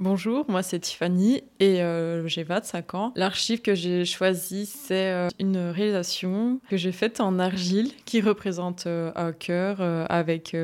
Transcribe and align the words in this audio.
Bonjour, 0.00 0.44
moi 0.48 0.62
c'est 0.62 0.78
Tiffany 0.78 1.42
et 1.58 1.82
euh, 1.82 2.28
j'ai 2.28 2.44
25 2.44 2.94
ans. 2.94 3.12
L'archive 3.16 3.62
que 3.62 3.74
j'ai 3.74 4.04
choisi, 4.04 4.64
c'est 4.64 5.10
euh, 5.10 5.28
une 5.40 5.58
réalisation 5.58 6.60
que 6.70 6.76
j'ai 6.76 6.92
faite 6.92 7.20
en 7.20 7.40
argile 7.40 7.90
qui 8.04 8.20
représente 8.20 8.86
euh, 8.86 9.10
un 9.16 9.32
cœur 9.32 9.80
avec 10.08 10.56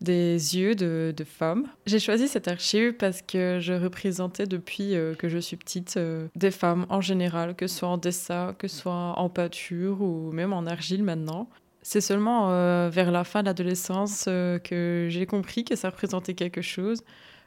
des 0.00 0.56
yeux 0.56 0.74
de, 0.74 1.14
de 1.16 1.24
femme. 1.24 1.68
J'ai 1.86 2.00
choisi 2.00 2.26
cette 2.26 2.48
archive 2.48 2.94
parce 2.94 3.22
que 3.22 3.58
je 3.60 3.74
représentais 3.74 4.46
depuis 4.46 4.94
que 5.18 5.28
je 5.28 5.38
suis 5.38 5.56
petite 5.56 5.98
des 6.34 6.50
femmes 6.50 6.86
en 6.88 7.00
général, 7.00 7.54
que 7.54 7.68
ce 7.68 7.78
soit 7.78 7.88
en 7.88 7.96
dessin, 7.96 8.56
que 8.58 8.66
ce 8.66 8.76
soit 8.76 9.14
en 9.16 9.28
peinture 9.28 10.02
ou 10.02 10.32
même 10.32 10.52
en 10.52 10.66
argile 10.66 11.04
maintenant. 11.04 11.48
C'est 11.82 12.00
seulement 12.00 12.48
vers 12.88 13.12
la 13.12 13.22
fin 13.22 13.42
de 13.42 13.46
l'adolescence 13.46 14.24
que 14.24 15.06
j'ai 15.08 15.26
compris 15.26 15.64
que 15.64 15.76
ça 15.76 15.90
représentait 15.90 16.34
quelque 16.34 16.62
chose 16.62 17.04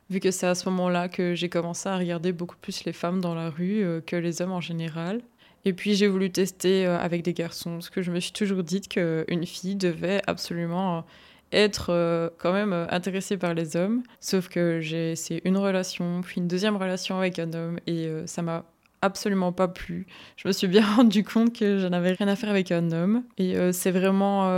vu 0.10 0.20
que 0.20 0.32
c'est 0.32 0.48
à 0.48 0.56
ce 0.56 0.70
moment-là 0.70 1.10
que 1.10 1.36
j'ai 1.36 1.50
commencé 1.50 1.90
à 1.90 1.98
regarder 1.98 2.32
beaucoup 2.32 2.56
plus 2.58 2.86
les 2.86 2.94
femmes 2.94 3.22
dans 3.22 3.36
la 3.36 3.50
rue 3.50 3.84
euh, 3.84 4.02
que 4.02 4.16
les 4.16 4.42
hommes 4.42 4.52
en 4.52 4.62
général. 4.62 5.22
Et 5.66 5.74
puis 5.74 5.96
j'ai 5.96 6.08
voulu 6.08 6.30
tester 6.30 6.86
euh, 6.86 7.00
avec 7.00 7.24
des 7.24 7.34
garçons, 7.34 7.74
parce 7.74 7.90
que 7.90 8.02
je 8.02 8.12
me 8.12 8.20
suis 8.20 8.34
toujours 8.34 8.64
dit 8.64 8.82
qu'une 8.82 9.46
fille 9.46 9.76
devait 9.76 10.22
absolument 10.28 10.98
euh, 10.98 11.02
être 11.52 12.34
quand 12.40 12.52
même 12.52 12.74
intéressée 12.90 13.38
par 13.38 13.54
les 13.54 13.76
hommes. 13.76 14.02
Sauf 14.20 14.50
que 14.50 14.82
j'ai 14.82 15.12
essayé 15.12 15.40
une 15.46 15.58
relation, 15.58 16.22
puis 16.22 16.42
une 16.42 16.48
deuxième 16.48 16.78
relation 16.78 17.20
avec 17.20 17.38
un 17.38 17.54
homme, 17.54 17.80
et 17.86 18.10
ça 18.26 18.42
m'a 18.42 18.66
absolument 19.04 19.52
pas 19.52 19.68
plu. 19.68 20.08
Je 20.36 20.48
me 20.48 20.52
suis 20.52 20.66
bien 20.66 20.84
rendu 20.96 21.24
compte 21.24 21.56
que 21.56 21.78
je 21.78 21.86
n'avais 21.86 22.14
rien 22.14 22.28
à 22.28 22.36
faire 22.36 22.50
avec 22.50 22.72
un 22.72 22.92
homme. 22.92 23.22
Et 23.38 23.56
c'est 23.72 23.92
vraiment, 23.92 24.50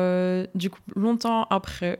du 0.55 0.69
coup, 0.69 0.79
longtemps 0.95 1.47
après, 1.49 1.99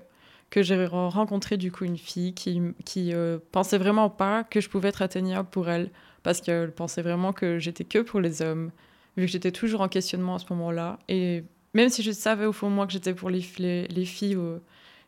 que 0.50 0.62
j'ai 0.62 0.86
rencontré 0.86 1.58
du 1.58 1.72
coup 1.72 1.86
une 1.86 1.98
fille 1.98 2.34
qui, 2.34 2.62
qui 2.86 3.14
euh, 3.14 3.40
pensait 3.52 3.78
vraiment 3.78 4.10
pas 4.10 4.44
que 4.44 4.62
je 4.62 4.70
pouvais 4.70 4.90
être 4.90 5.02
atteignable 5.02 5.50
pour 5.50 5.70
elle 5.70 5.90
parce 6.24 6.42
qu'elle 6.42 6.72
pensait 6.72 7.02
vraiment 7.02 7.34
que 7.34 7.60
j'étais 7.60 7.84
que 7.84 8.00
pour 8.00 8.20
les 8.20 8.42
hommes 8.42 8.72
vu 9.18 9.26
que 9.26 9.32
j'étais 9.32 9.52
toujours 9.52 9.82
en 9.82 9.88
questionnement 9.88 10.36
à 10.36 10.40
ce 10.40 10.46
moment-là. 10.52 11.00
Et 11.08 11.44
même 11.74 11.90
si 11.90 12.04
je 12.04 12.12
savais 12.12 12.46
au 12.46 12.52
fond 12.52 12.70
de 12.70 12.76
moi 12.76 12.86
que 12.86 12.94
j'étais 12.94 13.14
pour 13.14 13.30
les, 13.30 13.44
les, 13.58 14.06
filles 14.06 14.36
euh, 14.36 14.58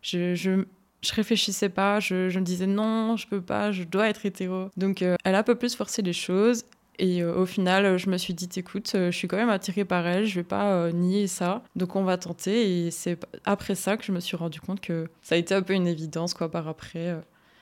je, 0.01 0.35
je, 0.35 0.63
je, 1.01 1.13
réfléchissais 1.13 1.69
pas 1.69 1.99
je, 1.99 2.29
je, 2.29 2.39
me 2.39 2.45
disais 2.45 2.67
non 2.67 3.17
je 3.17 3.27
peux 3.27 3.41
pas 3.41 3.71
je 3.71 3.83
dois 3.83 4.09
être 4.09 4.25
hétéro. 4.25 4.69
Donc 4.77 5.01
euh, 5.01 5.15
elle 5.23 5.35
a 5.35 5.39
un 5.39 5.43
peu 5.43 5.55
plus 5.55 5.75
forcé 5.75 6.01
les 6.01 6.13
choses 6.13 6.63
et 6.99 7.21
euh, 7.21 7.35
au 7.35 7.45
final, 7.45 7.97
je 7.97 8.09
me 8.09 8.17
suis 8.17 8.33
dit, 8.33 8.49
écoute, 8.55 8.93
euh, 8.95 9.11
je 9.11 9.17
suis 9.17 9.27
quand 9.27 9.37
même 9.37 9.49
attirée 9.49 9.85
par 9.85 10.07
elle, 10.07 10.25
je 10.25 10.35
vais 10.35 10.43
pas 10.43 10.73
euh, 10.73 10.91
nier 10.91 11.27
ça. 11.27 11.63
Donc 11.75 11.95
on 11.95 12.03
va 12.03 12.17
tenter. 12.17 12.87
Et 12.87 12.91
c'est 12.91 13.19
après 13.45 13.75
ça 13.75 13.97
que 13.97 14.03
je 14.03 14.11
me 14.11 14.19
suis 14.19 14.35
rendu 14.35 14.59
compte 14.59 14.81
que 14.81 15.07
ça 15.21 15.35
a 15.35 15.37
été 15.37 15.53
un 15.53 15.61
peu 15.61 15.73
une 15.73 15.87
évidence, 15.87 16.33
quoi, 16.33 16.49
par 16.49 16.67
après. 16.67 17.15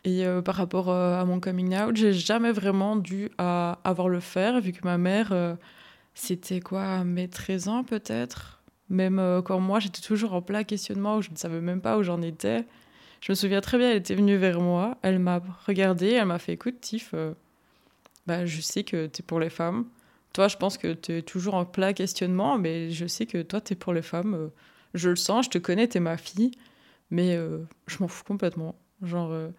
Et 0.05 0.23
par 0.45 0.53
rapport 0.53 0.91
à 0.91 1.25
mon 1.25 1.39
coming 1.39 1.75
out, 1.75 1.95
j'ai 1.95 2.13
jamais 2.13 2.51
vraiment 2.51 2.95
dû 2.95 3.31
avoir 3.39 4.07
le 4.07 4.19
faire, 4.19 4.61
vu 4.61 4.71
que 4.71 4.81
ma 4.83 4.99
mère, 4.99 5.57
c'était 6.13 6.59
quoi, 6.59 7.03
mes 7.03 7.27
13 7.27 7.69
ans 7.69 7.83
peut-être 7.83 8.61
Même 8.89 9.41
quand 9.43 9.59
moi, 9.59 9.79
j'étais 9.79 10.01
toujours 10.01 10.35
en 10.35 10.43
plein 10.43 10.63
questionnement, 10.63 11.17
où 11.17 11.23
je 11.23 11.31
ne 11.31 11.37
savais 11.37 11.59
même 11.59 11.81
pas 11.81 11.97
où 11.97 12.03
j'en 12.03 12.21
étais. 12.21 12.65
Je 13.19 13.31
me 13.31 13.35
souviens 13.35 13.61
très 13.61 13.79
bien, 13.79 13.89
elle 13.89 13.97
était 13.97 14.13
venue 14.13 14.37
vers 14.37 14.61
moi, 14.61 14.99
elle 15.01 15.17
m'a 15.17 15.41
regardée, 15.65 16.11
elle 16.11 16.27
m'a 16.27 16.37
fait, 16.37 16.53
écoute, 16.53 16.79
Tiff 16.81 17.15
bah, 18.25 18.45
je 18.45 18.61
sais 18.61 18.83
que 18.83 19.07
tu 19.07 19.21
es 19.21 19.23
pour 19.23 19.39
les 19.39 19.49
femmes. 19.49 19.85
Toi, 20.33 20.47
je 20.47 20.57
pense 20.57 20.77
que 20.77 20.93
tu 20.93 21.13
es 21.13 21.21
toujours 21.21 21.55
en 21.55 21.65
plein 21.65 21.93
questionnement, 21.93 22.57
mais 22.57 22.91
je 22.91 23.05
sais 23.07 23.25
que 23.25 23.41
toi, 23.41 23.61
tu 23.61 23.73
es 23.73 23.75
pour 23.75 23.93
les 23.93 24.01
femmes. 24.01 24.33
Euh, 24.33 24.47
je 24.93 25.09
le 25.09 25.15
sens, 25.15 25.45
je 25.45 25.51
te 25.51 25.57
connais, 25.57 25.87
tu 25.87 25.97
es 25.97 25.99
ma 25.99 26.17
fille, 26.17 26.51
mais 27.09 27.35
euh, 27.35 27.59
je 27.87 27.97
m'en 27.99 28.07
fous 28.07 28.23
complètement. 28.23 28.75
Genre, 29.01 29.31
euh, 29.31 29.49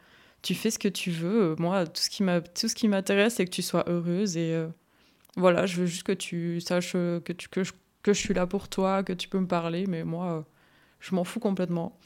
tu 0.43 0.55
fais 0.55 0.71
ce 0.71 0.79
que 0.79 0.89
tu 0.89 1.11
veux. 1.11 1.57
moi, 1.59 1.87
tout 1.87 2.03
ce 2.03 2.75
qui 2.75 2.89
m'intéresse, 2.89 3.35
c'est 3.37 3.45
que 3.45 3.51
tu 3.51 3.63
sois 3.63 3.85
heureuse. 3.89 4.37
Et 4.37 4.57
voilà, 5.37 5.67
je 5.67 5.81
veux 5.81 5.87
juste 5.87 6.05
que 6.05 6.13
tu 6.13 6.61
saches 6.61 6.93
que, 6.93 7.33
que 8.03 8.13
je 8.13 8.21
suis 8.21 8.35
là 8.35 8.47
pour 8.47 8.69
toi, 8.69 9.03
que 9.03 9.13
tu 9.13 9.29
peux 9.29 9.41
me 9.41 9.49
parler, 9.49 9.87
mais 9.87 10.05
moi, 10.05 10.47
je 11.01 11.15
m'en 11.15 11.25
fous 11.25 11.41
complètement. 11.41 11.99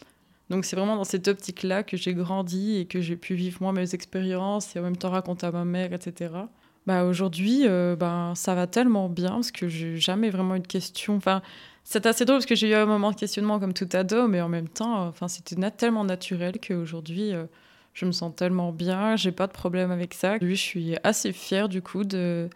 Donc 0.50 0.64
c'est 0.64 0.74
vraiment 0.74 0.96
dans 0.96 1.04
cette 1.04 1.28
optique-là 1.28 1.84
que 1.84 1.96
j'ai 1.96 2.12
grandi 2.12 2.76
et 2.76 2.86
que 2.86 3.00
j'ai 3.00 3.16
pu 3.16 3.34
vivre 3.34 3.58
moi 3.62 3.72
mes 3.72 3.94
expériences 3.94 4.74
et 4.74 4.80
en 4.80 4.82
même 4.82 4.96
temps 4.96 5.10
raconter 5.10 5.46
à 5.46 5.52
ma 5.52 5.64
mère, 5.64 5.92
etc. 5.92 6.34
Bah 6.86 7.04
aujourd'hui, 7.04 7.62
euh, 7.66 7.94
ben 7.94 8.34
ça 8.34 8.56
va 8.56 8.66
tellement 8.66 9.08
bien 9.08 9.30
parce 9.30 9.52
que 9.52 9.68
j'ai 9.68 9.96
jamais 9.96 10.28
vraiment 10.28 10.56
eu 10.56 10.60
de 10.60 10.66
questions. 10.66 11.14
Enfin, 11.14 11.40
c'est 11.84 12.04
assez 12.04 12.24
drôle 12.24 12.38
parce 12.38 12.46
que 12.46 12.56
j'ai 12.56 12.70
eu 12.70 12.74
un 12.74 12.86
moment 12.86 13.12
de 13.12 13.16
questionnement 13.16 13.60
comme 13.60 13.72
tout 13.74 13.88
ado, 13.92 14.26
mais 14.26 14.40
en 14.40 14.48
même 14.48 14.68
temps, 14.68 15.06
enfin 15.06 15.28
c'était 15.28 15.56
tellement 15.70 16.04
naturel 16.04 16.54
qu'aujourd'hui, 16.58 17.32
euh, 17.32 17.44
je 17.94 18.06
me 18.06 18.12
sens 18.12 18.34
tellement 18.34 18.72
bien, 18.72 19.14
j'ai 19.14 19.32
pas 19.32 19.46
de 19.46 19.52
problème 19.52 19.92
avec 19.92 20.14
ça. 20.14 20.36
Je 20.40 20.54
suis 20.54 20.96
assez 21.04 21.32
fière 21.32 21.68
du 21.68 21.80
coup 21.80 22.02
de 22.04 22.48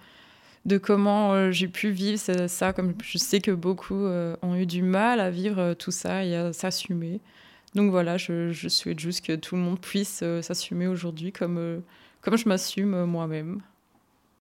de 0.64 0.78
comment 0.78 1.32
euh, 1.34 1.50
j'ai 1.52 1.68
pu 1.68 1.90
vivre 1.90 2.18
ça, 2.48 2.72
comme 2.72 2.94
je 3.04 3.18
sais 3.18 3.40
que 3.40 3.52
beaucoup 3.52 4.06
ont 4.42 4.54
eu 4.56 4.66
du 4.66 4.82
mal 4.82 5.20
à 5.20 5.30
vivre 5.30 5.74
tout 5.74 5.90
ça 5.92 6.24
et 6.24 6.34
à 6.34 6.52
s'assumer. 6.52 7.20
Donc 7.74 7.90
voilà, 7.90 8.16
je, 8.16 8.52
souhaite 8.68 9.00
juste 9.00 9.26
que 9.26 9.34
tout 9.34 9.56
le 9.56 9.62
monde 9.62 9.80
puisse 9.80 10.20
euh, 10.22 10.42
s'assumer 10.42 10.86
aujourd'hui 10.86 11.32
comme, 11.32 11.58
euh, 11.58 11.80
comme 12.20 12.36
je 12.36 12.48
m'assume 12.48 13.04
moi-même. 13.04 13.62